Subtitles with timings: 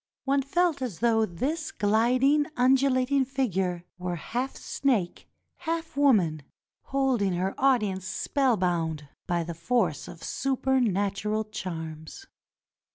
[0.23, 6.41] One felt as though this gliding, undulating figure were half snake, half woman,
[6.85, 12.25] holding her audience spellbound by the force of super natural charms.